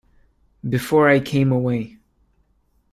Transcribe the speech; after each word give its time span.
Before 0.67 1.07
I 1.09 1.19
came 1.19 1.51
away. 1.51 1.99